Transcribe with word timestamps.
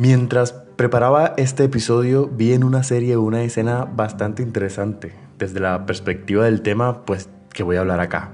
Mientras 0.00 0.54
preparaba 0.76 1.34
este 1.36 1.64
episodio 1.64 2.26
vi 2.26 2.54
en 2.54 2.64
una 2.64 2.82
serie 2.82 3.18
una 3.18 3.42
escena 3.42 3.84
bastante 3.84 4.42
interesante 4.42 5.12
desde 5.38 5.60
la 5.60 5.84
perspectiva 5.84 6.46
del 6.46 6.62
tema 6.62 7.04
pues 7.04 7.28
que 7.52 7.62
voy 7.62 7.76
a 7.76 7.80
hablar 7.80 8.00
acá. 8.00 8.32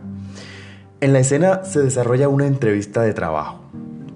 En 1.01 1.13
la 1.13 1.19
escena 1.19 1.65
se 1.65 1.83
desarrolla 1.83 2.29
una 2.29 2.47
entrevista 2.47 3.03
de 3.03 3.15
trabajo. 3.15 3.65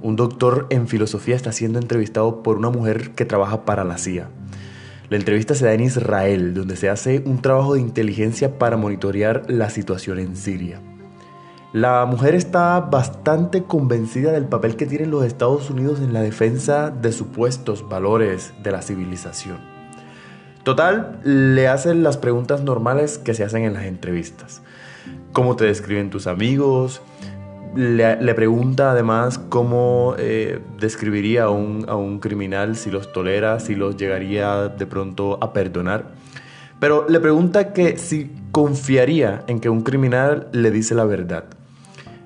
Un 0.01 0.15
doctor 0.15 0.69
en 0.71 0.87
filosofía 0.87 1.35
está 1.35 1.51
siendo 1.51 1.81
entrevistado 1.81 2.45
por 2.45 2.57
una 2.57 2.71
mujer 2.71 3.11
que 3.17 3.25
trabaja 3.25 3.65
para 3.65 3.83
la 3.83 3.99
CIA. 3.99 4.29
La 5.09 5.17
entrevista 5.17 5.57
se 5.57 5.65
da 5.65 5.73
en 5.73 5.81
Israel, 5.81 6.55
donde 6.55 6.77
se 6.77 6.89
hace 6.89 7.21
un 7.27 7.43
trabajo 7.43 7.75
de 7.75 7.81
inteligencia 7.81 8.61
para 8.61 8.77
monitorear 8.77 9.43
la 9.49 9.71
situación 9.71 10.21
en 10.21 10.37
Siria. 10.37 10.81
La 11.73 12.05
mujer 12.05 12.35
está 12.35 12.81
bastante 12.81 13.63
convencida 13.63 14.33
del 14.33 14.47
papel 14.47 14.75
que 14.75 14.87
tienen 14.87 15.13
los 15.13 15.25
Estados 15.25 15.71
Unidos 15.71 16.01
en 16.01 16.13
la 16.13 16.21
defensa 16.21 16.91
de 16.91 17.13
supuestos 17.13 17.89
valores 17.89 18.53
de 18.65 18.73
la 18.73 18.83
civilización. 18.83 19.59
Total, 20.65 21.21
le 21.23 21.69
hacen 21.69 22.03
las 22.03 22.17
preguntas 22.17 22.65
normales 22.65 23.19
que 23.19 23.35
se 23.35 23.45
hacen 23.45 23.63
en 23.63 23.75
las 23.75 23.85
entrevistas. 23.85 24.63
¿Cómo 25.33 25.55
te 25.55 25.65
describen 25.65 26.11
tus 26.11 26.27
amigos? 26.27 27.03
Le, 27.77 28.35
pregunta 28.35 28.91
además 28.91 29.39
cómo 29.39 30.17
eh, 30.19 30.59
describiría 30.81 31.45
a 31.45 31.51
un, 31.51 31.85
a 31.89 31.95
un 31.95 32.19
criminal 32.19 32.75
si 32.75 32.91
los 32.91 33.13
tolera, 33.13 33.61
si 33.61 33.77
los 33.77 33.97
llegaría 33.97 34.67
de 34.67 34.87
pronto 34.87 35.39
a 35.41 35.53
perdonar. 35.53 36.07
Pero 36.81 37.07
le 37.09 37.21
pregunta 37.21 37.73
que 37.73 37.97
si 37.97 38.29
confiaría 38.51 39.45
en 39.47 39.61
que 39.61 39.69
un 39.69 39.83
criminal 39.83 40.49
le 40.51 40.73
dice 40.73 40.97
la 40.97 41.05
verdad. 41.05 41.45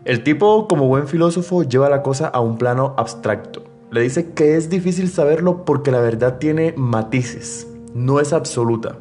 El 0.04 0.22
tipo, 0.22 0.68
como 0.68 0.86
buen 0.86 1.08
filósofo, 1.08 1.62
lleva 1.62 1.88
la 1.88 2.02
cosa 2.02 2.28
a 2.28 2.40
un 2.40 2.58
plano 2.58 2.92
abstracto. 2.98 3.64
Le 3.90 4.02
dice 4.02 4.32
que 4.32 4.56
es 4.56 4.68
difícil 4.68 5.08
saberlo 5.08 5.64
porque 5.64 5.90
la 5.90 6.00
verdad 6.00 6.36
tiene 6.36 6.74
matices, 6.76 7.66
no 7.94 8.20
es 8.20 8.34
absoluta. 8.34 8.98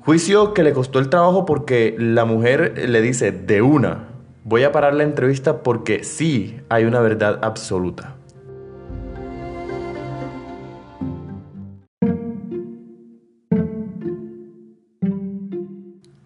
Juicio 0.00 0.54
que 0.54 0.64
le 0.64 0.72
costó 0.72 0.98
el 0.98 1.08
trabajo 1.08 1.46
porque 1.46 1.94
la 1.96 2.24
mujer 2.24 2.88
le 2.88 3.00
dice 3.00 3.30
de 3.30 3.62
una, 3.62 4.08
voy 4.42 4.64
a 4.64 4.72
parar 4.72 4.94
la 4.94 5.04
entrevista 5.04 5.62
porque 5.62 6.02
sí 6.02 6.56
hay 6.68 6.84
una 6.84 6.98
verdad 6.98 7.38
absoluta. 7.42 8.16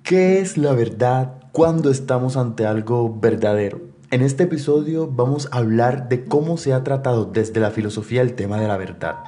¿Qué 0.02 0.38
es 0.38 0.56
la 0.56 0.72
verdad 0.72 1.45
cuando 1.56 1.88
estamos 1.90 2.36
ante 2.36 2.66
algo 2.66 3.18
verdadero. 3.18 3.80
En 4.10 4.20
este 4.20 4.42
episodio 4.42 5.10
vamos 5.10 5.48
a 5.50 5.56
hablar 5.56 6.10
de 6.10 6.26
cómo 6.26 6.58
se 6.58 6.74
ha 6.74 6.84
tratado 6.84 7.24
desde 7.24 7.60
la 7.60 7.70
filosofía 7.70 8.20
el 8.20 8.34
tema 8.34 8.60
de 8.60 8.68
la 8.68 8.76
verdad. 8.76 9.20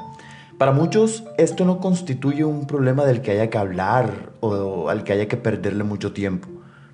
Para 0.58 0.72
muchos 0.72 1.24
esto 1.38 1.64
no 1.64 1.80
constituye 1.80 2.44
un 2.44 2.66
problema 2.66 3.06
del 3.06 3.22
que 3.22 3.30
haya 3.30 3.48
que 3.48 3.56
hablar 3.56 4.32
o 4.40 4.90
al 4.90 5.04
que 5.04 5.14
haya 5.14 5.26
que 5.26 5.38
perderle 5.38 5.84
mucho 5.84 6.12
tiempo. 6.12 6.48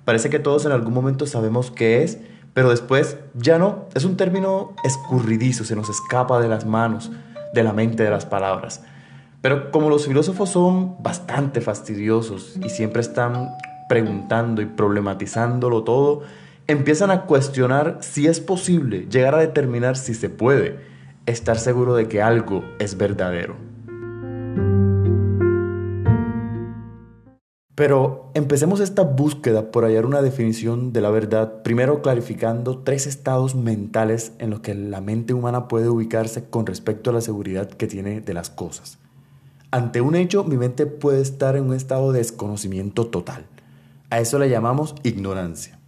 Parece 0.05 0.29
que 0.29 0.39
todos 0.39 0.65
en 0.65 0.71
algún 0.71 0.93
momento 0.93 1.27
sabemos 1.27 1.69
qué 1.69 2.01
es, 2.03 2.17
pero 2.53 2.69
después 2.69 3.17
ya 3.33 3.59
no. 3.59 3.89
Es 3.93 4.05
un 4.05 4.15
término 4.15 4.73
escurridizo, 4.85 5.65
se 5.65 5.75
nos 5.75 5.89
escapa 5.89 6.39
de 6.39 6.47
las 6.47 6.65
manos, 6.65 7.11
de 7.53 7.61
la 7.61 7.73
mente, 7.73 8.03
de 8.03 8.09
las 8.09 8.25
palabras. 8.25 8.83
Pero 9.41 9.69
como 9.71 9.89
los 9.89 10.07
filósofos 10.07 10.49
son 10.49 10.95
bastante 11.03 11.59
fastidiosos 11.59 12.57
y 12.63 12.69
siempre 12.69 13.01
están 13.01 13.49
preguntando 13.87 14.61
y 14.61 14.65
problematizándolo 14.65 15.83
todo, 15.83 16.21
empiezan 16.67 17.11
a 17.11 17.25
cuestionar 17.25 17.99
si 18.01 18.27
es 18.27 18.39
posible 18.39 19.07
llegar 19.09 19.35
a 19.35 19.39
determinar 19.39 19.97
si 19.97 20.13
se 20.13 20.29
puede 20.29 20.79
estar 21.25 21.57
seguro 21.57 21.95
de 21.95 22.07
que 22.07 22.21
algo 22.21 22.63
es 22.79 22.97
verdadero. 22.97 23.55
Pero 27.75 28.31
empecemos 28.35 28.79
esta 28.79 29.01
búsqueda 29.01 29.69
por 29.69 29.83
hallar 29.83 30.05
una 30.05 30.21
definición 30.21 30.93
de 30.93 31.01
la 31.01 31.09
verdad, 31.09 31.61
primero 31.61 32.01
clarificando 32.01 32.77
tres 32.79 33.05
estados 33.05 33.53
mentales 33.53 34.31
en 34.39 34.49
los 34.49 34.61
que 34.61 34.73
la 34.73 35.01
mente 35.01 35.33
humana 35.33 35.67
puede 35.67 35.89
ubicarse 35.89 36.45
con 36.45 36.65
respecto 36.65 37.09
a 37.09 37.13
la 37.13 37.19
seguridad 37.19 37.67
que 37.67 37.87
tiene 37.87 38.21
de 38.21 38.33
las 38.33 38.49
cosas. 38.49 38.97
Ante 39.71 39.99
un 39.99 40.15
hecho, 40.15 40.45
mi 40.45 40.55
mente 40.55 40.85
puede 40.85 41.21
estar 41.21 41.57
en 41.57 41.65
un 41.65 41.73
estado 41.73 42.13
de 42.13 42.19
desconocimiento 42.19 43.07
total. 43.07 43.45
A 44.09 44.19
eso 44.19 44.39
le 44.39 44.49
llamamos 44.49 44.95
ignorancia. 45.03 45.79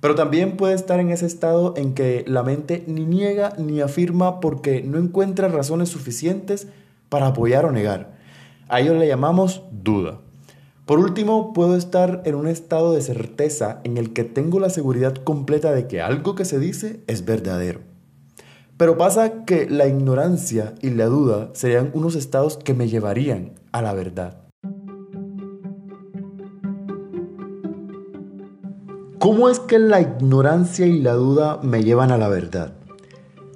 Pero 0.00 0.14
también 0.14 0.56
puede 0.56 0.74
estar 0.74 1.00
en 1.00 1.10
ese 1.10 1.26
estado 1.26 1.74
en 1.76 1.94
que 1.94 2.24
la 2.26 2.42
mente 2.42 2.84
ni 2.86 3.04
niega 3.04 3.52
ni 3.58 3.80
afirma 3.80 4.40
porque 4.40 4.82
no 4.82 4.98
encuentra 4.98 5.48
razones 5.48 5.88
suficientes 5.88 6.68
para 7.08 7.28
apoyar 7.28 7.64
o 7.64 7.72
negar. 7.72 8.16
A 8.68 8.80
ello 8.80 8.94
le 8.94 9.08
llamamos 9.08 9.62
duda. 9.72 10.20
Por 10.86 11.00
último, 11.00 11.52
puedo 11.52 11.76
estar 11.76 12.22
en 12.24 12.34
un 12.34 12.46
estado 12.46 12.94
de 12.94 13.02
certeza 13.02 13.80
en 13.84 13.98
el 13.98 14.12
que 14.12 14.24
tengo 14.24 14.60
la 14.60 14.70
seguridad 14.70 15.14
completa 15.14 15.72
de 15.72 15.86
que 15.86 16.00
algo 16.00 16.34
que 16.34 16.44
se 16.44 16.58
dice 16.58 17.00
es 17.06 17.24
verdadero. 17.24 17.80
Pero 18.78 18.96
pasa 18.96 19.44
que 19.44 19.68
la 19.68 19.86
ignorancia 19.86 20.74
y 20.80 20.90
la 20.90 21.06
duda 21.06 21.50
serían 21.52 21.90
unos 21.92 22.14
estados 22.14 22.56
que 22.56 22.74
me 22.74 22.88
llevarían 22.88 23.52
a 23.72 23.82
la 23.82 23.92
verdad. 23.92 24.47
¿Cómo 29.18 29.48
es 29.48 29.58
que 29.58 29.80
la 29.80 30.00
ignorancia 30.00 30.86
y 30.86 31.00
la 31.00 31.14
duda 31.14 31.58
me 31.60 31.82
llevan 31.82 32.12
a 32.12 32.18
la 32.18 32.28
verdad? 32.28 32.74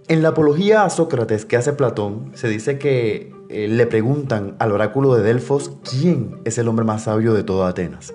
En 0.09 0.21
la 0.21 0.31
apología 0.31 0.83
a 0.83 0.91
Sócrates 0.91 1.45
que 1.45 1.57
hace 1.57 1.73
Platón, 1.73 2.33
se 2.35 2.49
dice 2.49 2.81
que 2.81 3.33
eh, 3.49 3.69
le 3.69 3.87
preguntan 3.87 4.57
al 4.59 4.73
oráculo 4.73 5.15
de 5.15 5.23
Delfos 5.23 5.71
quién 5.89 6.41
es 6.45 6.59
el 6.59 6.67
hombre 6.67 6.85
más 6.85 7.05
sabio 7.05 7.33
de 7.33 7.45
toda 7.45 7.69
Atenas. 7.69 8.13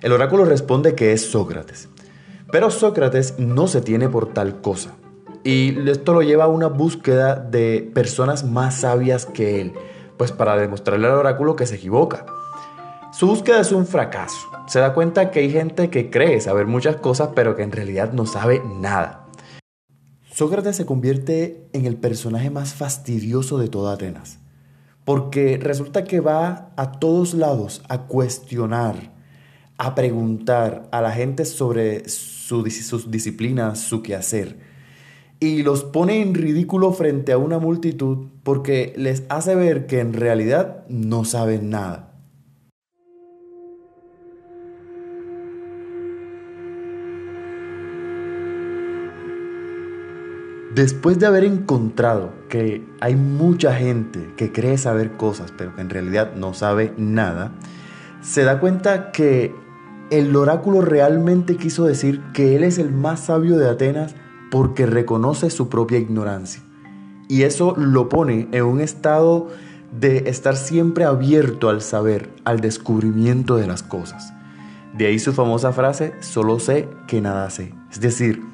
El 0.00 0.10
oráculo 0.10 0.44
responde 0.44 0.96
que 0.96 1.12
es 1.12 1.30
Sócrates. 1.30 1.88
Pero 2.50 2.68
Sócrates 2.68 3.38
no 3.38 3.68
se 3.68 3.80
tiene 3.80 4.08
por 4.08 4.32
tal 4.32 4.60
cosa. 4.60 4.96
Y 5.44 5.88
esto 5.88 6.12
lo 6.14 6.22
lleva 6.22 6.44
a 6.44 6.48
una 6.48 6.66
búsqueda 6.66 7.36
de 7.36 7.88
personas 7.94 8.42
más 8.42 8.80
sabias 8.80 9.24
que 9.24 9.60
él, 9.60 9.72
pues 10.16 10.32
para 10.32 10.56
demostrarle 10.56 11.06
al 11.06 11.14
oráculo 11.14 11.54
que 11.54 11.66
se 11.66 11.76
equivoca. 11.76 12.26
Su 13.12 13.26
búsqueda 13.26 13.60
es 13.60 13.72
un 13.72 13.84
fracaso. 13.84 14.48
Se 14.66 14.78
da 14.78 14.94
cuenta 14.94 15.30
que 15.30 15.40
hay 15.40 15.50
gente 15.50 15.90
que 15.90 16.08
cree 16.08 16.40
saber 16.40 16.66
muchas 16.66 16.96
cosas, 16.96 17.28
pero 17.34 17.54
que 17.54 17.62
en 17.62 17.70
realidad 17.70 18.14
no 18.14 18.24
sabe 18.24 18.62
nada. 18.64 19.28
Sócrates 20.30 20.76
se 20.76 20.86
convierte 20.86 21.68
en 21.74 21.84
el 21.84 21.96
personaje 21.96 22.48
más 22.48 22.72
fastidioso 22.72 23.58
de 23.58 23.68
toda 23.68 23.92
Atenas, 23.92 24.38
porque 25.04 25.58
resulta 25.60 26.04
que 26.04 26.20
va 26.20 26.72
a 26.76 26.92
todos 26.92 27.34
lados 27.34 27.82
a 27.90 28.06
cuestionar, 28.06 29.12
a 29.76 29.94
preguntar 29.94 30.88
a 30.90 31.02
la 31.02 31.12
gente 31.12 31.44
sobre 31.44 32.08
sus 32.08 33.10
disciplinas, 33.10 33.78
su 33.78 34.02
quehacer, 34.02 34.56
y 35.38 35.62
los 35.64 35.84
pone 35.84 36.22
en 36.22 36.32
ridículo 36.32 36.92
frente 36.92 37.32
a 37.32 37.38
una 37.38 37.58
multitud 37.58 38.28
porque 38.42 38.94
les 38.96 39.24
hace 39.28 39.54
ver 39.54 39.86
que 39.86 40.00
en 40.00 40.14
realidad 40.14 40.86
no 40.88 41.26
saben 41.26 41.68
nada. 41.68 42.11
Después 50.74 51.18
de 51.18 51.26
haber 51.26 51.44
encontrado 51.44 52.32
que 52.48 52.82
hay 53.00 53.14
mucha 53.14 53.74
gente 53.74 54.32
que 54.36 54.52
cree 54.52 54.78
saber 54.78 55.12
cosas, 55.18 55.52
pero 55.56 55.74
que 55.74 55.82
en 55.82 55.90
realidad 55.90 56.34
no 56.34 56.54
sabe 56.54 56.94
nada, 56.96 57.52
se 58.22 58.42
da 58.44 58.58
cuenta 58.58 59.12
que 59.12 59.54
el 60.10 60.34
oráculo 60.34 60.80
realmente 60.80 61.56
quiso 61.56 61.84
decir 61.84 62.22
que 62.32 62.56
él 62.56 62.64
es 62.64 62.78
el 62.78 62.90
más 62.90 63.20
sabio 63.20 63.58
de 63.58 63.68
Atenas 63.68 64.14
porque 64.50 64.86
reconoce 64.86 65.50
su 65.50 65.68
propia 65.68 65.98
ignorancia. 65.98 66.62
Y 67.28 67.42
eso 67.42 67.74
lo 67.76 68.08
pone 68.08 68.48
en 68.52 68.64
un 68.64 68.80
estado 68.80 69.48
de 69.98 70.28
estar 70.30 70.56
siempre 70.56 71.04
abierto 71.04 71.68
al 71.68 71.82
saber, 71.82 72.30
al 72.44 72.60
descubrimiento 72.60 73.56
de 73.56 73.66
las 73.66 73.82
cosas. 73.82 74.32
De 74.94 75.06
ahí 75.06 75.18
su 75.18 75.32
famosa 75.32 75.72
frase, 75.72 76.14
solo 76.20 76.60
sé 76.60 76.88
que 77.06 77.20
nada 77.20 77.48
sé. 77.50 77.74
Es 77.90 78.00
decir, 78.00 78.51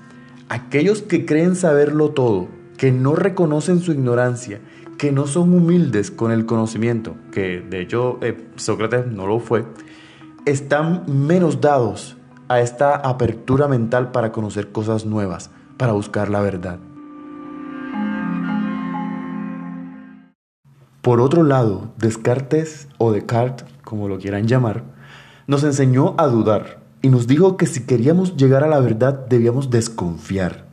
Aquellos 0.50 1.02
que 1.02 1.26
creen 1.26 1.56
saberlo 1.56 2.10
todo, 2.10 2.48
que 2.78 2.90
no 2.90 3.14
reconocen 3.14 3.80
su 3.80 3.92
ignorancia, 3.92 4.60
que 4.96 5.12
no 5.12 5.26
son 5.26 5.52
humildes 5.52 6.10
con 6.10 6.32
el 6.32 6.46
conocimiento, 6.46 7.16
que 7.32 7.60
de 7.60 7.82
hecho 7.82 8.18
eh, 8.22 8.48
Sócrates 8.56 9.06
no 9.06 9.26
lo 9.26 9.40
fue, 9.40 9.66
están 10.46 11.04
menos 11.06 11.60
dados 11.60 12.16
a 12.48 12.60
esta 12.60 12.94
apertura 12.96 13.68
mental 13.68 14.10
para 14.10 14.32
conocer 14.32 14.72
cosas 14.72 15.04
nuevas, 15.04 15.50
para 15.76 15.92
buscar 15.92 16.30
la 16.30 16.40
verdad. 16.40 16.78
Por 21.02 21.20
otro 21.20 21.42
lado, 21.42 21.92
Descartes 21.98 22.88
o 22.96 23.12
Descartes, 23.12 23.66
como 23.84 24.08
lo 24.08 24.18
quieran 24.18 24.48
llamar, 24.48 24.82
nos 25.46 25.62
enseñó 25.62 26.14
a 26.16 26.26
dudar, 26.26 26.80
y 27.02 27.08
nos 27.08 27.26
dijo 27.26 27.56
que 27.56 27.66
si 27.66 27.84
queríamos 27.84 28.36
llegar 28.36 28.64
a 28.64 28.68
la 28.68 28.80
verdad 28.80 29.26
debíamos 29.28 29.70
desconfiar. 29.70 30.66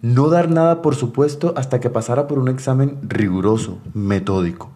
No 0.00 0.28
dar 0.28 0.50
nada 0.50 0.82
por 0.82 0.94
supuesto 0.94 1.54
hasta 1.56 1.80
que 1.80 1.90
pasara 1.90 2.26
por 2.26 2.38
un 2.38 2.48
examen 2.48 2.98
riguroso, 3.02 3.78
metódico. 3.94 4.70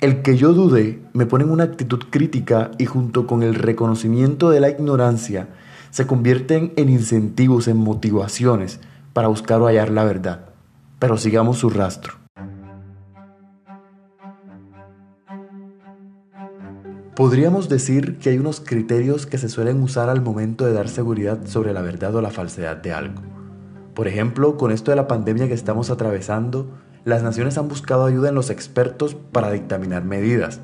El 0.00 0.22
que 0.22 0.36
yo 0.36 0.52
dudé 0.52 1.02
me 1.12 1.26
pone 1.26 1.44
en 1.44 1.50
una 1.50 1.64
actitud 1.64 2.04
crítica 2.10 2.70
y 2.78 2.86
junto 2.86 3.26
con 3.26 3.42
el 3.42 3.54
reconocimiento 3.54 4.50
de 4.50 4.60
la 4.60 4.68
ignorancia 4.68 5.48
se 5.90 6.06
convierten 6.06 6.72
en 6.76 6.88
incentivos, 6.88 7.68
en 7.68 7.76
motivaciones 7.76 8.80
para 9.12 9.28
buscar 9.28 9.60
o 9.60 9.66
hallar 9.66 9.90
la 9.90 10.04
verdad. 10.04 10.46
Pero 10.98 11.16
sigamos 11.16 11.58
su 11.58 11.70
rastro. 11.70 12.23
Podríamos 17.16 17.68
decir 17.68 18.18
que 18.18 18.30
hay 18.30 18.38
unos 18.38 18.60
criterios 18.60 19.24
que 19.26 19.38
se 19.38 19.48
suelen 19.48 19.80
usar 19.80 20.08
al 20.08 20.20
momento 20.20 20.66
de 20.66 20.72
dar 20.72 20.88
seguridad 20.88 21.46
sobre 21.46 21.72
la 21.72 21.80
verdad 21.80 22.12
o 22.16 22.20
la 22.20 22.30
falsedad 22.30 22.78
de 22.78 22.92
algo. 22.92 23.22
Por 23.94 24.08
ejemplo, 24.08 24.56
con 24.56 24.72
esto 24.72 24.90
de 24.90 24.96
la 24.96 25.06
pandemia 25.06 25.46
que 25.46 25.54
estamos 25.54 25.90
atravesando, 25.90 26.66
las 27.04 27.22
naciones 27.22 27.56
han 27.56 27.68
buscado 27.68 28.04
ayuda 28.04 28.30
en 28.30 28.34
los 28.34 28.50
expertos 28.50 29.14
para 29.14 29.52
dictaminar 29.52 30.02
medidas 30.04 30.60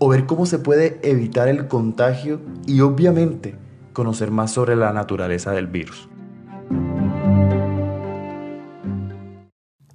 o 0.00 0.08
ver 0.08 0.26
cómo 0.26 0.44
se 0.44 0.58
puede 0.58 0.98
evitar 1.08 1.46
el 1.46 1.68
contagio 1.68 2.40
y 2.66 2.80
obviamente 2.80 3.54
conocer 3.92 4.32
más 4.32 4.50
sobre 4.50 4.74
la 4.74 4.92
naturaleza 4.92 5.52
del 5.52 5.68
virus. 5.68 6.08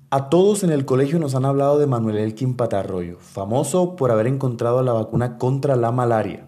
A 0.09 0.29
todos 0.29 0.63
en 0.63 0.69
el 0.69 0.85
colegio 0.85 1.19
nos 1.19 1.35
han 1.35 1.43
hablado 1.43 1.77
de 1.79 1.85
Manuel 1.85 2.15
Elkin 2.15 2.55
Patarroyo, 2.55 3.17
famoso 3.19 3.97
por 3.97 4.09
haber 4.09 4.27
encontrado 4.27 4.81
la 4.81 4.93
vacuna 4.93 5.37
contra 5.37 5.75
la 5.75 5.91
malaria. 5.91 6.47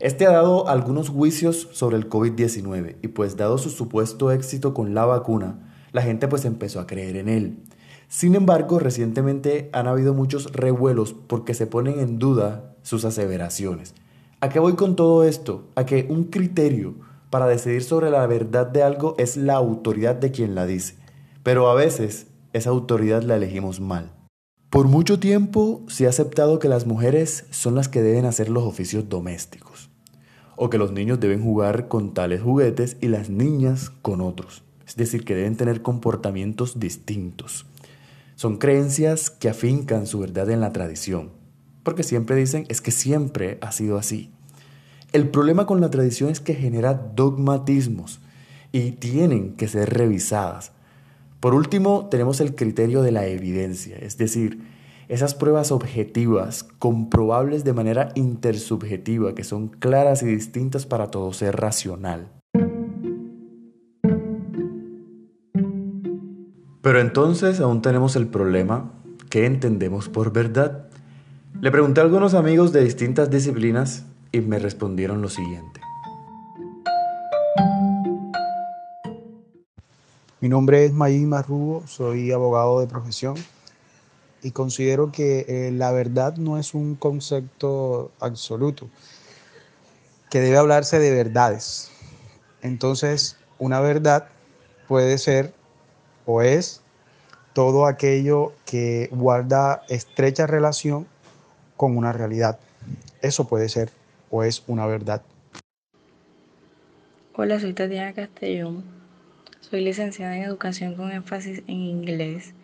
Este 0.00 0.26
ha 0.26 0.32
dado 0.32 0.66
algunos 0.66 1.08
juicios 1.08 1.68
sobre 1.70 1.96
el 1.96 2.08
COVID-19 2.08 2.96
y 3.00 3.06
pues 3.06 3.36
dado 3.36 3.56
su 3.58 3.70
supuesto 3.70 4.32
éxito 4.32 4.74
con 4.74 4.94
la 4.94 5.04
vacuna, 5.04 5.72
la 5.92 6.02
gente 6.02 6.26
pues 6.26 6.44
empezó 6.44 6.80
a 6.80 6.88
creer 6.88 7.14
en 7.14 7.28
él. 7.28 7.62
Sin 8.08 8.34
embargo, 8.34 8.80
recientemente 8.80 9.70
han 9.72 9.86
habido 9.86 10.12
muchos 10.12 10.52
revuelos 10.52 11.14
porque 11.28 11.54
se 11.54 11.68
ponen 11.68 12.00
en 12.00 12.18
duda 12.18 12.74
sus 12.82 13.04
aseveraciones. 13.04 13.94
¿A 14.40 14.48
qué 14.48 14.58
voy 14.58 14.74
con 14.74 14.96
todo 14.96 15.22
esto? 15.22 15.68
A 15.76 15.86
que 15.86 16.08
un 16.10 16.24
criterio 16.24 16.96
para 17.30 17.46
decidir 17.46 17.84
sobre 17.84 18.10
la 18.10 18.26
verdad 18.26 18.66
de 18.66 18.82
algo 18.82 19.14
es 19.18 19.36
la 19.36 19.54
autoridad 19.54 20.16
de 20.16 20.32
quien 20.32 20.56
la 20.56 20.66
dice. 20.66 20.96
Pero 21.44 21.70
a 21.70 21.74
veces 21.74 22.27
esa 22.52 22.70
autoridad 22.70 23.22
la 23.22 23.36
elegimos 23.36 23.80
mal. 23.80 24.12
Por 24.70 24.86
mucho 24.86 25.18
tiempo 25.18 25.82
se 25.88 26.06
ha 26.06 26.10
aceptado 26.10 26.58
que 26.58 26.68
las 26.68 26.86
mujeres 26.86 27.46
son 27.50 27.74
las 27.74 27.88
que 27.88 28.02
deben 28.02 28.26
hacer 28.26 28.50
los 28.50 28.64
oficios 28.64 29.08
domésticos, 29.08 29.88
o 30.56 30.68
que 30.68 30.76
los 30.76 30.92
niños 30.92 31.20
deben 31.20 31.42
jugar 31.42 31.88
con 31.88 32.12
tales 32.12 32.42
juguetes 32.42 32.98
y 33.00 33.08
las 33.08 33.30
niñas 33.30 33.90
con 34.02 34.20
otros, 34.20 34.62
es 34.86 34.96
decir, 34.96 35.24
que 35.24 35.34
deben 35.34 35.56
tener 35.56 35.80
comportamientos 35.80 36.78
distintos. 36.78 37.64
Son 38.34 38.58
creencias 38.58 39.30
que 39.30 39.48
afincan 39.48 40.06
su 40.06 40.18
verdad 40.18 40.50
en 40.50 40.60
la 40.60 40.72
tradición, 40.72 41.30
porque 41.82 42.02
siempre 42.02 42.36
dicen 42.36 42.66
es 42.68 42.82
que 42.82 42.90
siempre 42.90 43.56
ha 43.62 43.72
sido 43.72 43.96
así. 43.96 44.30
El 45.12 45.30
problema 45.30 45.64
con 45.64 45.80
la 45.80 45.88
tradición 45.88 46.28
es 46.28 46.40
que 46.40 46.54
genera 46.54 46.92
dogmatismos 46.92 48.20
y 48.70 48.92
tienen 48.92 49.56
que 49.56 49.66
ser 49.66 49.88
revisadas 49.94 50.72
por 51.40 51.54
último, 51.54 52.08
tenemos 52.10 52.40
el 52.40 52.54
criterio 52.54 53.02
de 53.02 53.12
la 53.12 53.26
evidencia, 53.26 53.96
es 53.96 54.18
decir, 54.18 54.60
esas 55.08 55.34
pruebas 55.34 55.72
objetivas, 55.72 56.64
comprobables 56.64 57.64
de 57.64 57.72
manera 57.72 58.10
intersubjetiva, 58.14 59.34
que 59.34 59.44
son 59.44 59.68
claras 59.68 60.22
y 60.22 60.26
distintas 60.26 60.84
para 60.84 61.10
todo 61.10 61.32
ser 61.32 61.56
racional. 61.56 62.28
Pero 66.82 67.00
entonces 67.00 67.60
aún 67.60 67.82
tenemos 67.82 68.16
el 68.16 68.26
problema, 68.28 68.92
¿qué 69.30 69.46
entendemos 69.46 70.08
por 70.08 70.32
verdad? 70.32 70.88
Le 71.60 71.70
pregunté 71.70 72.00
a 72.00 72.04
algunos 72.04 72.34
amigos 72.34 72.72
de 72.72 72.84
distintas 72.84 73.30
disciplinas 73.30 74.06
y 74.32 74.40
me 74.40 74.58
respondieron 74.58 75.22
lo 75.22 75.28
siguiente. 75.28 75.77
Mi 80.40 80.48
nombre 80.48 80.84
es 80.84 80.92
Mayim 80.92 81.30
Marrugo, 81.30 81.84
soy 81.88 82.30
abogado 82.30 82.78
de 82.78 82.86
profesión 82.86 83.34
y 84.40 84.52
considero 84.52 85.10
que 85.10 85.44
eh, 85.48 85.72
la 85.72 85.90
verdad 85.90 86.36
no 86.36 86.58
es 86.58 86.74
un 86.74 86.94
concepto 86.94 88.12
absoluto, 88.20 88.88
que 90.30 90.38
debe 90.38 90.56
hablarse 90.56 91.00
de 91.00 91.10
verdades. 91.10 91.90
Entonces, 92.62 93.36
una 93.58 93.80
verdad 93.80 94.28
puede 94.86 95.18
ser 95.18 95.52
o 96.24 96.40
es 96.40 96.82
todo 97.52 97.86
aquello 97.86 98.52
que 98.64 99.08
guarda 99.10 99.82
estrecha 99.88 100.46
relación 100.46 101.08
con 101.76 101.96
una 101.96 102.12
realidad. 102.12 102.60
Eso 103.22 103.48
puede 103.48 103.68
ser 103.68 103.90
o 104.30 104.44
es 104.44 104.62
una 104.68 104.86
verdad. 104.86 105.20
Hola, 107.34 107.58
soy 107.58 107.72
Tatiana 107.72 108.12
Castellón 108.12 108.97
soy 109.70 109.82
licenciada 109.82 110.36
en 110.36 110.44
educación 110.44 110.94
con 110.94 111.12
énfasis 111.12 111.62
en 111.66 111.76
inglés 111.76 112.54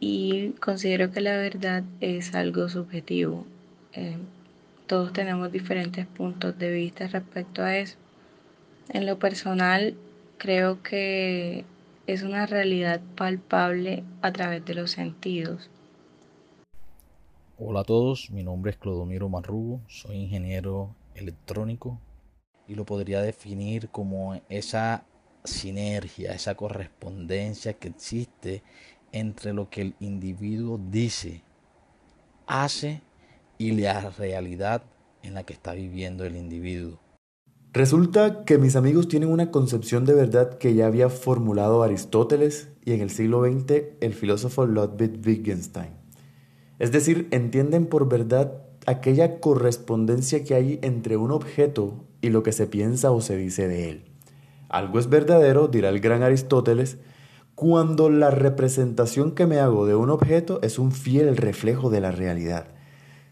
y 0.00 0.50
considero 0.60 1.12
que 1.12 1.20
la 1.20 1.36
verdad 1.36 1.84
es 2.00 2.34
algo 2.34 2.68
subjetivo. 2.68 3.46
Eh, 3.92 4.16
todos 4.86 5.12
tenemos 5.12 5.52
diferentes 5.52 6.06
puntos 6.06 6.58
de 6.58 6.72
vista 6.72 7.06
respecto 7.06 7.62
a 7.62 7.76
eso. 7.76 7.96
En 8.88 9.06
lo 9.06 9.20
personal, 9.20 9.94
creo 10.38 10.82
que 10.82 11.64
es 12.08 12.22
una 12.22 12.46
realidad 12.46 13.00
palpable 13.14 14.02
a 14.20 14.32
través 14.32 14.64
de 14.64 14.74
los 14.74 14.90
sentidos. 14.90 15.70
Hola 17.56 17.80
a 17.80 17.84
todos, 17.84 18.30
mi 18.30 18.42
nombre 18.42 18.72
es 18.72 18.78
Clodomiro 18.78 19.28
Marrugo, 19.28 19.80
soy 19.86 20.16
ingeniero 20.16 20.96
electrónico 21.14 22.00
y 22.66 22.74
lo 22.74 22.84
podría 22.84 23.20
definir 23.20 23.90
como 23.90 24.40
esa 24.48 25.04
sinergia, 25.44 26.32
esa 26.32 26.54
correspondencia 26.54 27.74
que 27.74 27.88
existe 27.88 28.62
entre 29.12 29.52
lo 29.52 29.70
que 29.70 29.82
el 29.82 29.94
individuo 30.00 30.80
dice, 30.90 31.42
hace 32.46 33.02
y 33.58 33.72
la 33.72 34.10
realidad 34.10 34.82
en 35.22 35.34
la 35.34 35.44
que 35.44 35.52
está 35.52 35.72
viviendo 35.72 36.24
el 36.24 36.36
individuo. 36.36 36.98
Resulta 37.72 38.44
que 38.44 38.58
mis 38.58 38.74
amigos 38.74 39.06
tienen 39.06 39.30
una 39.30 39.52
concepción 39.52 40.04
de 40.04 40.14
verdad 40.14 40.58
que 40.58 40.74
ya 40.74 40.86
había 40.86 41.08
formulado 41.08 41.84
Aristóteles 41.84 42.68
y 42.84 42.92
en 42.92 43.00
el 43.00 43.10
siglo 43.10 43.44
XX 43.44 43.82
el 44.00 44.12
filósofo 44.12 44.66
Ludwig 44.66 45.20
Wittgenstein. 45.24 45.90
Es 46.80 46.90
decir, 46.90 47.28
entienden 47.30 47.86
por 47.86 48.08
verdad 48.08 48.62
aquella 48.86 49.38
correspondencia 49.38 50.42
que 50.42 50.54
hay 50.54 50.78
entre 50.82 51.16
un 51.16 51.30
objeto 51.30 52.04
y 52.20 52.30
lo 52.30 52.42
que 52.42 52.52
se 52.52 52.66
piensa 52.66 53.12
o 53.12 53.20
se 53.20 53.36
dice 53.36 53.68
de 53.68 53.90
él. 53.90 54.09
Algo 54.70 55.00
es 55.00 55.10
verdadero, 55.10 55.66
dirá 55.66 55.88
el 55.88 56.00
gran 56.00 56.22
Aristóteles, 56.22 56.98
cuando 57.56 58.08
la 58.08 58.30
representación 58.30 59.32
que 59.32 59.46
me 59.46 59.58
hago 59.58 59.84
de 59.84 59.96
un 59.96 60.10
objeto 60.10 60.60
es 60.62 60.78
un 60.78 60.92
fiel 60.92 61.36
reflejo 61.36 61.90
de 61.90 62.00
la 62.00 62.12
realidad. 62.12 62.68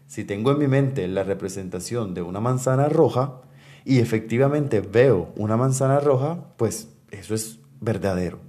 Si 0.05 0.25
tengo 0.25 0.51
en 0.51 0.59
mi 0.59 0.67
mente 0.67 1.07
la 1.07 1.23
representación 1.23 2.13
de 2.13 2.21
una 2.21 2.41
manzana 2.41 2.89
roja 2.89 3.41
y 3.85 3.99
efectivamente 3.99 4.81
veo 4.81 5.29
una 5.37 5.55
manzana 5.55 5.99
roja, 5.99 6.53
pues 6.57 6.89
eso 7.09 7.33
es 7.33 7.59
verdadero. 7.79 8.39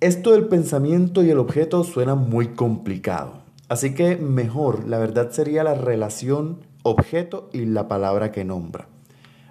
Esto 0.00 0.30
del 0.30 0.46
pensamiento 0.46 1.24
y 1.24 1.30
el 1.30 1.38
objeto 1.38 1.82
suena 1.82 2.14
muy 2.14 2.54
complicado, 2.54 3.42
así 3.68 3.94
que 3.94 4.16
mejor 4.16 4.86
la 4.86 4.98
verdad 4.98 5.30
sería 5.32 5.64
la 5.64 5.74
relación 5.74 6.60
objeto 6.84 7.50
y 7.52 7.64
la 7.64 7.88
palabra 7.88 8.30
que 8.30 8.44
nombra. 8.44 8.88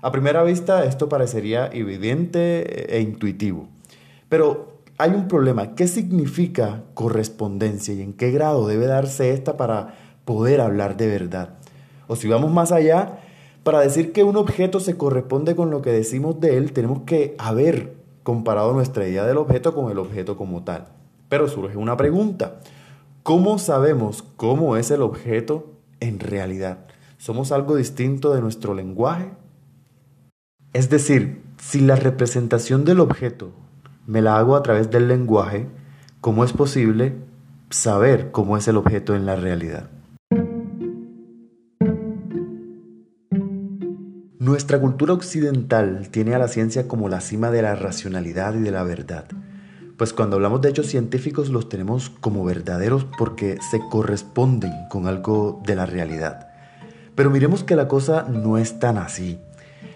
A 0.01 0.11
primera 0.11 0.43
vista 0.43 0.85
esto 0.85 1.09
parecería 1.09 1.67
evidente 1.73 2.95
e 2.95 3.01
intuitivo, 3.01 3.67
pero 4.29 4.75
hay 4.97 5.11
un 5.11 5.27
problema. 5.27 5.75
¿Qué 5.75 5.87
significa 5.87 6.83
correspondencia 6.93 7.93
y 7.93 8.01
en 8.01 8.13
qué 8.13 8.31
grado 8.31 8.67
debe 8.67 8.85
darse 8.85 9.31
esta 9.31 9.57
para 9.57 9.95
poder 10.23 10.61
hablar 10.61 10.95
de 10.95 11.07
verdad? 11.07 11.49
O 12.07 12.15
si 12.15 12.27
vamos 12.27 12.51
más 12.51 12.71
allá, 12.71 13.19
para 13.63 13.81
decir 13.81 14.13
que 14.13 14.23
un 14.23 14.37
objeto 14.37 14.79
se 14.79 14.95
corresponde 14.95 15.55
con 15.55 15.71
lo 15.71 15.81
que 15.81 15.91
decimos 15.91 16.39
de 16.39 16.57
él, 16.57 16.71
tenemos 16.71 17.01
que 17.01 17.35
haber 17.37 17.95
comparado 18.23 18.73
nuestra 18.73 19.07
idea 19.07 19.25
del 19.25 19.37
objeto 19.37 19.73
con 19.73 19.91
el 19.91 19.97
objeto 19.97 20.37
como 20.37 20.63
tal. 20.63 20.87
Pero 21.29 21.47
surge 21.47 21.75
una 21.75 21.97
pregunta. 21.97 22.59
¿Cómo 23.23 23.57
sabemos 23.57 24.23
cómo 24.37 24.77
es 24.77 24.91
el 24.91 25.01
objeto 25.01 25.73
en 25.99 26.19
realidad? 26.19 26.85
¿Somos 27.17 27.51
algo 27.51 27.75
distinto 27.75 28.33
de 28.33 28.41
nuestro 28.41 28.75
lenguaje? 28.75 29.31
Es 30.75 30.89
decir, 30.89 31.41
si 31.57 31.79
la 31.79 31.95
representación 31.95 32.83
del 32.83 32.99
objeto 32.99 33.53
me 34.07 34.21
la 34.21 34.37
hago 34.37 34.57
a 34.57 34.61
través 34.61 34.91
del 34.91 35.07
lenguaje, 35.07 35.67
¿cómo 36.19 36.43
es 36.43 36.51
posible 36.51 37.13
saber 37.69 38.31
cómo 38.31 38.57
es 38.57 38.67
el 38.67 38.75
objeto 38.75 39.15
en 39.15 39.25
la 39.25 39.37
realidad? 39.37 39.89
Nuestra 44.37 44.81
cultura 44.81 45.13
occidental 45.13 46.09
tiene 46.11 46.35
a 46.35 46.39
la 46.39 46.49
ciencia 46.49 46.89
como 46.89 47.07
la 47.07 47.21
cima 47.21 47.51
de 47.51 47.61
la 47.61 47.75
racionalidad 47.75 48.53
y 48.55 48.59
de 48.59 48.71
la 48.71 48.83
verdad. 48.83 49.27
pues 49.95 50.11
cuando 50.11 50.35
hablamos 50.35 50.59
de 50.59 50.71
hechos 50.71 50.87
científicos 50.87 51.47
los 51.51 51.69
tenemos 51.69 52.09
como 52.09 52.43
verdaderos 52.43 53.07
porque 53.17 53.59
se 53.71 53.79
corresponden 53.89 54.73
con 54.89 55.07
algo 55.07 55.61
de 55.65 55.75
la 55.77 55.85
realidad. 55.85 56.49
Pero 57.15 57.29
miremos 57.29 57.63
que 57.63 57.77
la 57.77 57.87
cosa 57.87 58.23
no 58.23 58.57
es 58.57 58.77
tan 58.77 58.97
así. 58.97 59.39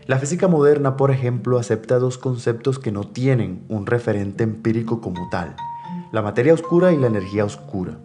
La 0.05 0.17
física 0.17 0.47
moderna, 0.47 0.97
por 0.97 1.11
ejemplo, 1.11 1.59
acepta 1.59 1.99
dos 1.99 2.17
conceptos 2.17 2.79
que 2.79 2.91
no 2.91 3.05
tienen 3.05 3.63
un 3.69 3.85
referente 3.85 4.43
empírico 4.43 5.01
como 5.01 5.29
tal, 5.29 5.55
la 6.11 6.21
materia 6.21 6.53
oscura 6.53 6.91
y 6.91 6.97
la 6.97 7.07
energía 7.07 7.45
oscura. 7.45 7.97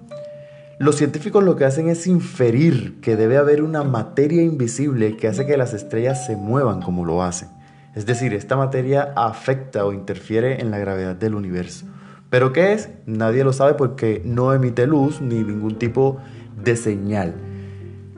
Los 0.78 0.96
científicos 0.96 1.44
lo 1.44 1.56
que 1.56 1.64
hacen 1.64 1.88
es 1.88 2.06
inferir 2.06 3.00
que 3.00 3.16
debe 3.16 3.36
haber 3.36 3.62
una 3.62 3.84
materia 3.84 4.42
invisible 4.42 5.16
que 5.16 5.28
hace 5.28 5.46
que 5.46 5.56
las 5.56 5.72
estrellas 5.72 6.26
se 6.26 6.36
muevan 6.36 6.82
como 6.82 7.04
lo 7.04 7.22
hacen. 7.22 7.48
Es 7.94 8.06
decir, 8.06 8.34
esta 8.34 8.56
materia 8.56 9.12
afecta 9.14 9.86
o 9.86 9.92
interfiere 9.92 10.60
en 10.60 10.72
la 10.72 10.78
gravedad 10.78 11.14
del 11.14 11.36
universo. 11.36 11.86
¿Pero 12.28 12.52
qué 12.52 12.72
es? 12.72 12.88
Nadie 13.06 13.44
lo 13.44 13.52
sabe 13.52 13.74
porque 13.74 14.20
no 14.24 14.52
emite 14.52 14.88
luz 14.88 15.20
ni 15.20 15.44
ningún 15.44 15.78
tipo 15.78 16.18
de 16.60 16.74
señal. 16.74 17.34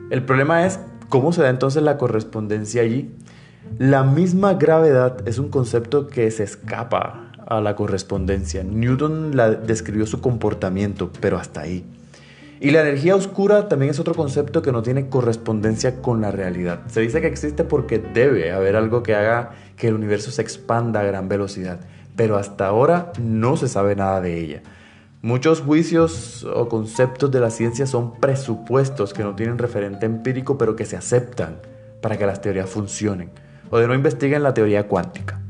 El 0.09 0.23
problema 0.23 0.65
es 0.65 0.79
cómo 1.09 1.31
se 1.31 1.43
da 1.43 1.49
entonces 1.49 1.83
la 1.83 1.99
correspondencia 1.99 2.81
allí. 2.81 3.13
La 3.79 4.03
misma 4.03 4.55
gravedad 4.55 5.27
es 5.27 5.39
un 5.39 5.49
concepto 5.49 6.07
que 6.07 6.29
se 6.31 6.43
escapa 6.43 7.31
a 7.45 7.61
la 7.61 7.75
correspondencia. 7.75 8.63
Newton 8.63 9.35
la 9.35 9.51
describió 9.51 10.05
su 10.05 10.19
comportamiento, 10.19 11.11
pero 11.21 11.37
hasta 11.37 11.61
ahí. 11.61 11.85
Y 12.59 12.71
la 12.71 12.81
energía 12.81 13.15
oscura 13.15 13.69
también 13.69 13.91
es 13.91 13.99
otro 13.99 14.15
concepto 14.15 14.63
que 14.63 14.71
no 14.71 14.81
tiene 14.81 15.09
correspondencia 15.09 16.01
con 16.01 16.21
la 16.21 16.31
realidad. 16.31 16.81
Se 16.87 17.01
dice 17.01 17.21
que 17.21 17.27
existe 17.27 17.63
porque 17.63 17.99
debe 17.99 18.51
haber 18.51 18.75
algo 18.75 19.03
que 19.03 19.15
haga 19.15 19.51
que 19.75 19.89
el 19.89 19.93
universo 19.93 20.31
se 20.31 20.41
expanda 20.41 21.01
a 21.01 21.03
gran 21.03 21.29
velocidad, 21.29 21.79
pero 22.15 22.37
hasta 22.37 22.65
ahora 22.65 23.11
no 23.21 23.57
se 23.57 23.67
sabe 23.67 23.95
nada 23.95 24.21
de 24.21 24.39
ella. 24.39 24.63
Muchos 25.21 25.61
juicios 25.61 26.45
o 26.45 26.67
conceptos 26.67 27.29
de 27.31 27.39
la 27.39 27.51
ciencia 27.51 27.85
son 27.85 28.19
presupuestos 28.19 29.13
que 29.13 29.23
no 29.23 29.35
tienen 29.35 29.57
referente 29.57 30.05
empírico 30.05 30.57
pero 30.57 30.75
que 30.75 30.85
se 30.85 30.95
aceptan 30.95 31.57
para 32.01 32.17
que 32.17 32.25
las 32.25 32.41
teorías 32.41 32.69
funcionen, 32.69 33.31
o 33.69 33.77
de 33.77 33.87
no 33.87 33.93
investiguen 33.93 34.43
la 34.43 34.53
teoría 34.53 34.87
cuántica. 34.87 35.41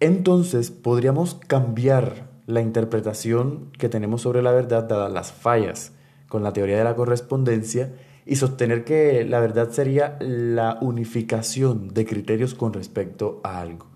Entonces 0.00 0.70
podríamos 0.70 1.34
cambiar 1.34 2.28
la 2.46 2.60
interpretación 2.60 3.70
que 3.78 3.88
tenemos 3.88 4.22
sobre 4.22 4.42
la 4.42 4.52
verdad 4.52 4.84
dadas 4.84 5.10
las 5.10 5.32
fallas 5.32 5.92
con 6.28 6.42
la 6.42 6.52
teoría 6.52 6.76
de 6.76 6.84
la 6.84 6.94
correspondencia 6.94 7.94
y 8.26 8.36
sostener 8.36 8.84
que 8.84 9.24
la 9.24 9.40
verdad 9.40 9.70
sería 9.70 10.16
la 10.20 10.78
unificación 10.80 11.88
de 11.88 12.04
criterios 12.04 12.54
con 12.54 12.72
respecto 12.72 13.40
a 13.44 13.60
algo. 13.60 13.86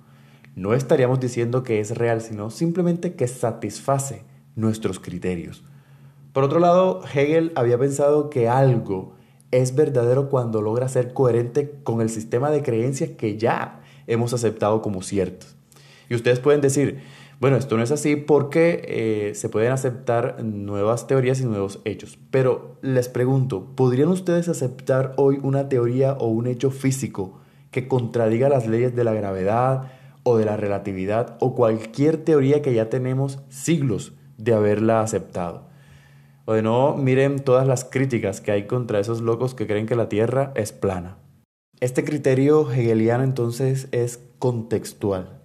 No 0.55 0.75
estaríamos 0.75 1.21
diciendo 1.21 1.63
que 1.63 1.81
es 1.81 1.97
real, 1.97 2.21
sino 2.21 2.51
simplemente 2.51 3.15
que 3.15 3.29
satisface 3.29 4.25
nuestros 4.57 4.99
criterios. 5.01 5.63
Por 6.33 6.45
otro 6.45 6.59
lado, 6.59 7.03
Hegel 7.05 7.53
había 7.55 7.79
pensado 7.79 8.29
que 8.31 8.49
algo 8.49 9.18
es 9.51 9.75
verdadero 9.75 10.29
cuando 10.29 10.63
logra 10.63 10.89
ser 10.89 11.13
coherente 11.13 11.79
con 11.83 12.01
el 12.01 12.11
sistema 12.11 12.51
de 12.51 12.63
creencias 12.63 13.11
que 13.11 13.39
ya 13.39 13.81
hemos 14.07 14.33
aceptado 14.33 14.83
como 14.83 15.03
ciertos. 15.03 15.57
Y 16.09 16.15
ustedes 16.15 16.41
pueden 16.41 16.61
decir, 16.61 17.01
bueno, 17.41 17.57
esto 17.57 17.77
no 17.77 17.83
es 17.85 17.93
así 17.93 18.17
porque 18.17 18.83
eh, 18.89 19.35
se 19.35 19.49
pueden 19.49 19.71
aceptar 19.71 20.43
nuevas 20.43 21.07
teorías 21.07 21.41
y 21.41 21.45
nuevos 21.45 21.81
hechos. 21.85 22.19
Pero 22.31 22.79
les 22.83 23.09
pregunto, 23.09 23.77
¿podrían 23.77 24.09
ustedes 24.09 24.49
aceptar 24.49 25.15
hoy 25.17 25.39
una 25.43 25.69
teoría 25.69 26.15
o 26.15 26.27
un 26.27 26.47
hecho 26.47 26.71
físico 26.71 27.41
que 27.71 27.87
contradiga 27.87 28.49
las 28.49 28.67
leyes 28.67 28.97
de 28.97 29.05
la 29.05 29.13
gravedad 29.13 29.93
o 30.25 30.37
de 30.37 30.47
la 30.47 30.57
relatividad 30.57 31.37
o 31.41 31.55
cualquier 31.55 32.17
teoría 32.17 32.61
que 32.61 32.75
ya 32.75 32.91
tenemos 32.91 33.39
siglos 33.51 34.15
de 34.37 34.55
haberla 34.55 35.03
aceptado? 35.03 35.69
O 36.49 36.55
de 36.55 36.63
no, 36.63 36.97
miren 36.97 37.41
todas 37.41 37.69
las 37.69 37.85
críticas 37.85 38.41
que 38.41 38.53
hay 38.53 38.67
contra 38.67 39.01
esos 39.01 39.21
locos 39.21 39.55
que 39.55 39.67
creen 39.67 39.85
que 39.85 39.97
la 39.97 40.09
Tierra 40.09 40.53
es 40.55 40.73
plana. 40.73 41.19
Este 41.81 42.05
criterio 42.05 42.71
hegeliano 42.73 43.23
entonces 43.23 43.89
es 43.93 44.19
contextual 44.39 45.39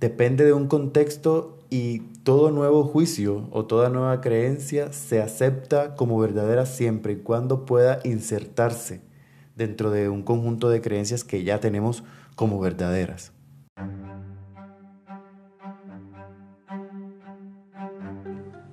depende 0.00 0.44
de 0.44 0.52
un 0.52 0.66
contexto 0.66 1.58
y 1.70 2.00
todo 2.22 2.50
nuevo 2.50 2.84
juicio 2.84 3.48
o 3.50 3.64
toda 3.64 3.88
nueva 3.88 4.20
creencia 4.20 4.92
se 4.92 5.22
acepta 5.22 5.94
como 5.94 6.18
verdadera 6.18 6.66
siempre 6.66 7.14
y 7.14 7.16
cuando 7.16 7.64
pueda 7.64 8.00
insertarse 8.04 9.00
dentro 9.56 9.90
de 9.90 10.08
un 10.08 10.22
conjunto 10.22 10.68
de 10.68 10.80
creencias 10.80 11.24
que 11.24 11.44
ya 11.44 11.60
tenemos 11.60 12.04
como 12.34 12.60
verdaderas. 12.60 13.32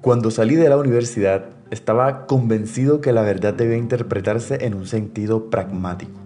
Cuando 0.02 0.32
salí 0.32 0.56
de 0.56 0.68
la 0.68 0.78
universidad 0.78 1.46
estaba 1.74 2.28
convencido 2.28 3.02
que 3.02 3.12
la 3.12 3.24
verdad 3.24 3.56
debía 3.56 3.78
interpretarse 3.78 4.64
en 4.64 4.76
un 4.76 4.86
sentido 4.86 5.50
pragmático. 5.50 6.20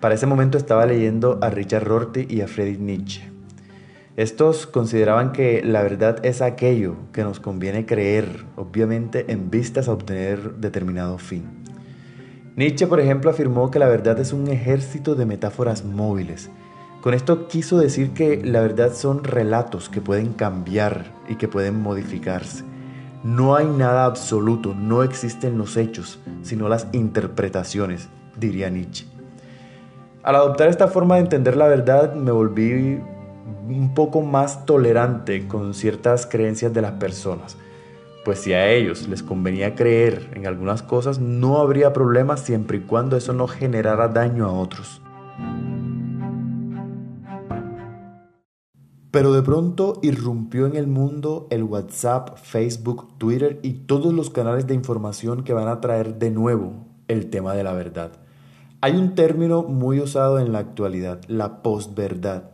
Para 0.00 0.16
ese 0.16 0.26
momento 0.26 0.58
estaba 0.58 0.84
leyendo 0.84 1.38
a 1.42 1.48
Richard 1.48 1.84
Rorty 1.84 2.26
y 2.28 2.40
a 2.40 2.48
Friedrich 2.48 2.80
Nietzsche. 2.80 3.30
Estos 4.16 4.66
consideraban 4.66 5.30
que 5.30 5.62
la 5.64 5.80
verdad 5.82 6.26
es 6.26 6.42
aquello 6.42 6.96
que 7.12 7.22
nos 7.22 7.38
conviene 7.38 7.86
creer, 7.86 8.46
obviamente 8.56 9.30
en 9.30 9.48
vistas 9.48 9.86
a 9.86 9.92
obtener 9.92 10.56
determinado 10.56 11.18
fin. 11.18 11.44
Nietzsche, 12.56 12.88
por 12.88 12.98
ejemplo, 12.98 13.30
afirmó 13.30 13.70
que 13.70 13.78
la 13.78 13.88
verdad 13.88 14.18
es 14.18 14.32
un 14.32 14.48
ejército 14.48 15.14
de 15.14 15.24
metáforas 15.24 15.84
móviles. 15.84 16.50
Con 17.00 17.14
esto 17.14 17.46
quiso 17.46 17.78
decir 17.78 18.10
que 18.10 18.42
la 18.44 18.60
verdad 18.60 18.92
son 18.92 19.22
relatos 19.22 19.88
que 19.88 20.00
pueden 20.00 20.32
cambiar 20.32 21.12
y 21.28 21.36
que 21.36 21.46
pueden 21.46 21.80
modificarse. 21.80 22.64
No 23.24 23.56
hay 23.56 23.66
nada 23.66 24.04
absoluto, 24.04 24.74
no 24.74 25.02
existen 25.02 25.56
los 25.56 25.78
hechos, 25.78 26.18
sino 26.42 26.68
las 26.68 26.88
interpretaciones, 26.92 28.10
diría 28.36 28.68
Nietzsche. 28.68 29.06
Al 30.22 30.36
adoptar 30.36 30.68
esta 30.68 30.88
forma 30.88 31.14
de 31.14 31.22
entender 31.22 31.56
la 31.56 31.66
verdad 31.66 32.14
me 32.14 32.30
volví 32.32 33.00
un 33.66 33.94
poco 33.94 34.20
más 34.20 34.66
tolerante 34.66 35.48
con 35.48 35.72
ciertas 35.72 36.26
creencias 36.26 36.74
de 36.74 36.82
las 36.82 36.92
personas. 36.92 37.56
Pues 38.26 38.40
si 38.40 38.52
a 38.52 38.70
ellos 38.70 39.08
les 39.08 39.22
convenía 39.22 39.74
creer 39.74 40.28
en 40.34 40.46
algunas 40.46 40.82
cosas, 40.82 41.18
no 41.18 41.60
habría 41.60 41.94
problema 41.94 42.36
siempre 42.36 42.76
y 42.76 42.80
cuando 42.80 43.16
eso 43.16 43.32
no 43.32 43.48
generara 43.48 44.08
daño 44.08 44.44
a 44.44 44.52
otros. 44.52 45.00
Pero 49.14 49.32
de 49.32 49.42
pronto 49.42 50.00
irrumpió 50.02 50.66
en 50.66 50.74
el 50.74 50.88
mundo 50.88 51.46
el 51.50 51.62
WhatsApp, 51.62 52.36
Facebook, 52.36 53.16
Twitter 53.16 53.60
y 53.62 53.74
todos 53.74 54.12
los 54.12 54.28
canales 54.28 54.66
de 54.66 54.74
información 54.74 55.44
que 55.44 55.52
van 55.52 55.68
a 55.68 55.80
traer 55.80 56.16
de 56.18 56.32
nuevo 56.32 56.72
el 57.06 57.30
tema 57.30 57.54
de 57.54 57.62
la 57.62 57.74
verdad. 57.74 58.10
Hay 58.80 58.96
un 58.96 59.14
término 59.14 59.62
muy 59.62 60.00
usado 60.00 60.40
en 60.40 60.52
la 60.52 60.58
actualidad, 60.58 61.20
la 61.28 61.62
posverdad 61.62 62.50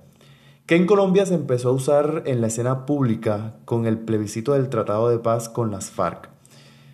que 0.66 0.76
en 0.76 0.84
Colombia 0.84 1.24
se 1.24 1.34
empezó 1.34 1.70
a 1.70 1.72
usar 1.72 2.24
en 2.26 2.42
la 2.42 2.48
escena 2.48 2.84
pública 2.84 3.54
con 3.64 3.86
el 3.86 3.98
plebiscito 3.98 4.52
del 4.52 4.68
Tratado 4.68 5.08
de 5.08 5.18
Paz 5.18 5.48
con 5.48 5.70
las 5.70 5.90
FARC. 5.90 6.28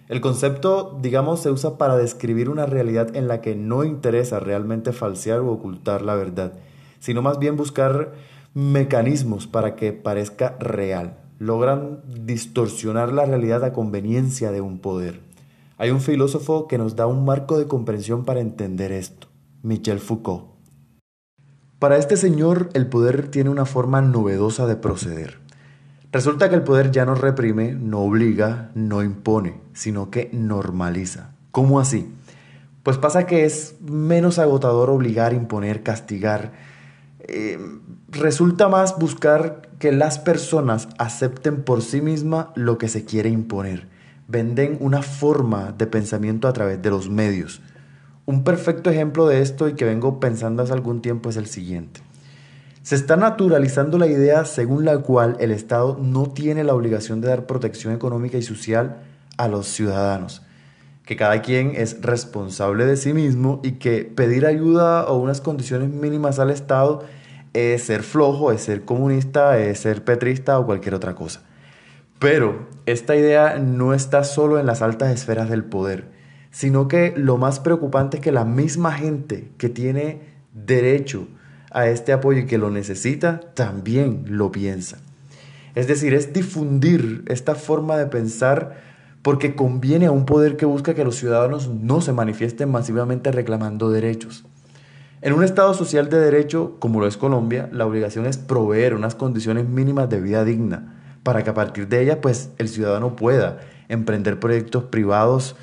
El 0.08 0.20
concepto, 0.20 0.96
digamos, 1.02 1.40
se 1.40 1.50
usa 1.50 1.76
para 1.76 1.96
describir 1.96 2.50
una 2.50 2.66
realidad 2.66 3.16
en 3.16 3.26
la 3.26 3.40
que 3.40 3.56
no 3.56 3.82
interesa 3.82 4.38
realmente 4.38 4.92
falsear 4.92 5.40
o 5.40 5.50
ocultar 5.50 6.02
la 6.02 6.14
verdad, 6.14 6.52
sino 7.00 7.20
más 7.20 7.40
bien 7.40 7.56
buscar 7.56 8.12
mecanismos 8.56 9.46
para 9.46 9.76
que 9.76 9.92
parezca 9.92 10.56
real. 10.58 11.18
Logran 11.38 12.00
distorsionar 12.25 13.12
la 13.12 13.26
realidad 13.26 13.62
a 13.64 13.75
conveniencia 13.75 14.50
de 14.50 14.62
un 14.62 14.78
poder. 14.78 15.20
Hay 15.76 15.90
un 15.90 16.00
filósofo 16.00 16.66
que 16.66 16.78
nos 16.78 16.96
da 16.96 17.06
un 17.06 17.26
marco 17.26 17.58
de 17.58 17.68
comprensión 17.68 18.25
para 18.25 18.40
entender 18.40 18.92
esto, 18.92 19.26
Michel 19.62 20.00
Foucault. 20.00 20.46
Para 21.78 21.98
este 21.98 22.16
señor 22.16 22.70
el 22.72 22.86
poder 22.86 23.28
tiene 23.28 23.50
una 23.50 23.66
forma 23.66 24.00
novedosa 24.00 24.66
de 24.66 24.76
proceder. 24.76 25.38
Resulta 26.10 26.48
que 26.48 26.54
el 26.54 26.62
poder 26.62 26.90
ya 26.92 27.04
no 27.04 27.14
reprime, 27.14 27.75
no 27.75 28.00
obliga, 28.00 28.70
no 28.75 29.02
impone, 29.02 29.60
sino 29.75 30.10
que 30.10 30.30
normaliza. 30.32 31.34
¿Cómo 31.50 31.78
así? 31.78 32.10
Pues 32.82 32.96
pasa 32.96 33.26
que 33.26 33.44
es 33.44 33.76
menos 33.82 34.38
agotador 34.38 34.88
obligar, 34.88 35.34
imponer, 35.34 35.82
castigar. 35.82 36.52
Eh, 37.18 37.58
resulta 38.08 38.68
más 38.68 38.98
buscar 38.98 39.62
que 39.78 39.92
las 39.92 40.18
personas 40.18 40.88
acepten 40.98 41.62
por 41.62 41.82
sí 41.82 42.00
mismas 42.00 42.48
lo 42.54 42.78
que 42.78 42.88
se 42.88 43.04
quiere 43.04 43.28
imponer. 43.28 43.88
Venden 44.28 44.78
una 44.80 45.02
forma 45.02 45.72
de 45.72 45.86
pensamiento 45.86 46.48
a 46.48 46.52
través 46.52 46.80
de 46.82 46.90
los 46.90 47.08
medios. 47.08 47.60
Un 48.25 48.42
perfecto 48.42 48.90
ejemplo 48.90 49.26
de 49.28 49.40
esto 49.40 49.68
y 49.68 49.75
que 49.75 49.84
vengo 49.84 50.18
pensando 50.18 50.62
hace 50.62 50.72
algún 50.72 51.00
tiempo 51.00 51.30
es 51.30 51.36
el 51.36 51.46
siguiente. 51.46 52.00
Se 52.82 52.94
está 52.94 53.16
naturalizando 53.16 53.98
la 53.98 54.06
idea 54.06 54.44
según 54.44 54.84
la 54.84 54.98
cual 54.98 55.36
el 55.40 55.50
Estado 55.50 55.98
no 56.00 56.30
tiene 56.30 56.64
la 56.64 56.75
obligación 56.75 57.20
de 57.20 57.28
dar 57.28 57.46
protección 57.46 57.92
económica 57.92 58.38
y 58.38 58.42
social 58.42 58.98
a 59.36 59.48
los 59.48 59.66
ciudadanos, 59.66 60.42
que 61.04 61.16
cada 61.16 61.42
quien 61.42 61.72
es 61.75 62.00
responsable 62.00 62.86
de 62.86 62.96
sí 62.96 63.12
mismo 63.12 63.60
y 63.64 63.72
que 63.72 64.04
pedir 64.04 64.46
ayuda 64.46 65.04
o 65.06 65.18
unas 65.18 65.40
condiciones 65.40 65.90
mínimas 65.90 66.38
al 66.38 66.50
Estado 66.50 67.04
es 67.56 67.82
ser 67.84 68.02
flojo, 68.02 68.52
es 68.52 68.62
ser 68.62 68.84
comunista, 68.84 69.58
es 69.58 69.80
ser 69.80 70.04
petrista 70.04 70.58
o 70.58 70.66
cualquier 70.66 70.94
otra 70.94 71.14
cosa. 71.14 71.42
Pero 72.18 72.66
esta 72.86 73.16
idea 73.16 73.58
no 73.58 73.94
está 73.94 74.25
solo 74.25 74.58
en 74.58 74.66
las 74.66 74.82
altas 74.82 75.12
esferas 75.12 75.50
del 75.50 75.64
poder, 75.64 76.10
sino 76.50 76.88
que 76.88 77.12
lo 77.16 77.36
más 77.36 77.60
preocupante 77.60 78.18
es 78.18 78.22
que 78.22 78.32
la 78.32 78.44
misma 78.44 78.92
gente 78.92 79.50
que 79.58 79.68
tiene 79.68 80.20
derecho 80.52 81.28
a 81.70 81.88
este 81.88 82.12
apoyo 82.12 82.40
y 82.40 82.46
que 82.46 82.58
lo 82.58 82.70
necesita, 82.70 83.40
también 83.54 84.25
lo 84.28 84.50
piensa. 84.50 84.98
Es 85.75 85.86
decir, 85.86 86.14
es 86.14 86.32
difundir 86.32 87.22
esta 87.28 87.54
forma 87.54 87.98
de 87.98 88.06
pensar 88.06 88.80
porque 89.20 89.54
conviene 89.54 90.06
a 90.06 90.12
un 90.12 90.25
poder 90.25 90.56
que 90.56 90.64
busca 90.64 90.94
que 90.94 91.04
los 91.04 91.16
ciudadanos 91.16 91.68
no 91.68 92.00
se 92.00 92.12
manifiesten 92.12 92.70
masivamente 92.70 93.30
reclamando 93.30 93.90
derechos. 93.90 94.44
En 95.26 95.33
un 95.33 95.42
Estado 95.42 95.75
social 95.75 96.09
de 96.09 96.21
derecho, 96.21 96.76
como 96.78 97.00
lo 97.00 97.09
es 97.09 97.16
Colombia, 97.16 97.68
la 97.73 97.85
obligación 97.85 98.26
es 98.26 98.38
proveer 98.38 98.95
unas 98.95 99.16
condiciones 99.16 99.68
mínimas 99.68 100.09
de 100.09 100.21
vida 100.21 100.45
digna, 100.45 101.18
para 101.25 101.42
que 101.42 101.50
a 101.50 101.54
partir 101.54 101.88
de 101.88 102.00
ellas 102.00 102.18
pues, 102.23 102.50
el 102.59 102.68
ciudadano 102.68 103.16
pueda 103.16 103.59
emprender 103.88 104.38
proyectos 104.38 104.85
privados 104.85 105.56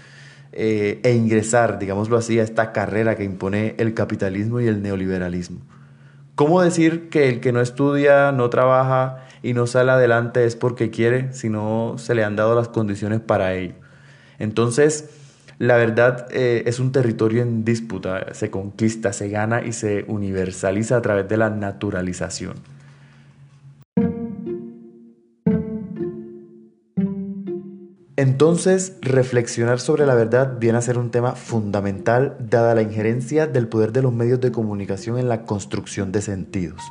eh, 0.51 0.99
e 1.03 1.13
ingresar, 1.13 1.79
digámoslo 1.79 2.17
así, 2.17 2.41
a 2.41 2.43
esta 2.43 2.73
carrera 2.73 3.15
que 3.15 3.23
impone 3.23 3.75
el 3.77 3.93
capitalismo 3.93 4.59
y 4.59 4.67
el 4.67 4.81
neoliberalismo. 4.81 5.61
¿Cómo 6.35 6.61
decir 6.61 7.07
que 7.07 7.29
el 7.29 7.39
que 7.39 7.53
no 7.53 7.61
estudia, 7.61 8.33
no 8.33 8.49
trabaja 8.49 9.23
y 9.43 9.53
no 9.53 9.65
sale 9.65 9.93
adelante 9.93 10.43
es 10.43 10.57
porque 10.57 10.89
quiere, 10.89 11.31
si 11.31 11.47
no 11.47 11.95
se 11.97 12.15
le 12.15 12.25
han 12.25 12.35
dado 12.35 12.53
las 12.53 12.67
condiciones 12.67 13.21
para 13.21 13.53
ello? 13.53 13.75
Entonces, 14.39 15.22
la 15.63 15.77
verdad 15.77 16.27
eh, 16.31 16.63
es 16.65 16.81
un 16.81 16.91
territorio 16.91 17.41
en 17.41 17.63
disputa, 17.63 18.33
se 18.33 18.51
conquista, 18.51 19.13
se 19.13 19.29
gana 19.29 19.63
y 19.63 19.71
se 19.71 20.03
universaliza 20.09 20.97
a 20.97 21.01
través 21.01 21.29
de 21.29 21.37
la 21.37 21.49
naturalización. 21.49 22.55
Entonces, 28.17 28.97
reflexionar 28.99 29.79
sobre 29.79 30.05
la 30.05 30.15
verdad 30.15 30.57
viene 30.59 30.79
a 30.79 30.81
ser 30.81 30.97
un 30.97 31.11
tema 31.11 31.31
fundamental 31.31 32.35
dada 32.41 32.75
la 32.75 32.81
injerencia 32.81 33.47
del 33.47 33.69
poder 33.69 33.93
de 33.93 34.01
los 34.01 34.11
medios 34.11 34.41
de 34.41 34.51
comunicación 34.51 35.17
en 35.17 35.29
la 35.29 35.45
construcción 35.45 36.11
de 36.11 36.21
sentidos. 36.21 36.81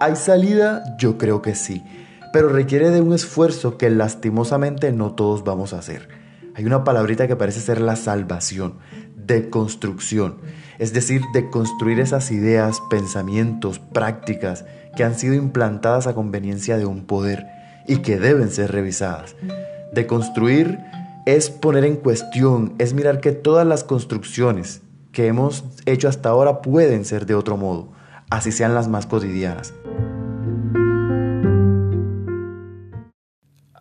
¿Hay 0.00 0.16
salida? 0.16 0.96
Yo 0.98 1.18
creo 1.18 1.42
que 1.42 1.54
sí, 1.54 1.84
pero 2.32 2.48
requiere 2.48 2.88
de 2.88 3.02
un 3.02 3.12
esfuerzo 3.12 3.76
que 3.76 3.90
lastimosamente 3.90 4.92
no 4.92 5.14
todos 5.14 5.44
vamos 5.44 5.74
a 5.74 5.80
hacer. 5.80 6.17
Hay 6.58 6.66
una 6.66 6.82
palabrita 6.82 7.28
que 7.28 7.36
parece 7.36 7.60
ser 7.60 7.80
la 7.80 7.94
salvación, 7.94 8.78
de 9.14 9.48
construcción, 9.48 10.38
es 10.80 10.92
decir, 10.92 11.22
de 11.32 11.50
construir 11.50 12.00
esas 12.00 12.32
ideas, 12.32 12.82
pensamientos, 12.90 13.78
prácticas 13.78 14.64
que 14.96 15.04
han 15.04 15.16
sido 15.16 15.34
implantadas 15.34 16.08
a 16.08 16.16
conveniencia 16.16 16.76
de 16.76 16.84
un 16.84 17.04
poder 17.06 17.46
y 17.86 17.98
que 17.98 18.18
deben 18.18 18.50
ser 18.50 18.72
revisadas. 18.72 19.36
De 19.92 20.08
construir 20.08 20.80
es 21.26 21.48
poner 21.48 21.84
en 21.84 21.94
cuestión, 21.94 22.74
es 22.78 22.92
mirar 22.92 23.20
que 23.20 23.30
todas 23.30 23.64
las 23.64 23.84
construcciones 23.84 24.82
que 25.12 25.28
hemos 25.28 25.62
hecho 25.86 26.08
hasta 26.08 26.30
ahora 26.30 26.60
pueden 26.60 27.04
ser 27.04 27.24
de 27.26 27.36
otro 27.36 27.56
modo, 27.56 27.92
así 28.30 28.50
sean 28.50 28.74
las 28.74 28.88
más 28.88 29.06
cotidianas. 29.06 29.74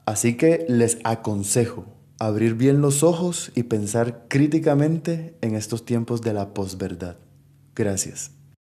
Así 0.05 0.37
que 0.37 0.63
les 0.69 0.99
aconsejo 1.03 1.96
abrir 2.19 2.55
bien 2.55 2.81
los 2.81 3.03
ojos 3.03 3.51
y 3.55 3.63
pensar 3.63 4.25
críticamente 4.27 5.35
en 5.41 5.55
estos 5.55 5.85
tiempos 5.85 6.21
de 6.21 6.33
la 6.33 6.53
posverdad. 6.53 7.17
Gracias. 7.75 8.36